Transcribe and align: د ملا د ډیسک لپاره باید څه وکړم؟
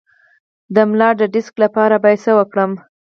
د 0.75 0.75
ملا 0.89 1.09
د 1.19 1.21
ډیسک 1.33 1.53
لپاره 1.63 1.95
باید 2.03 2.19
څه 2.25 2.31
وکړم؟ 2.39 2.71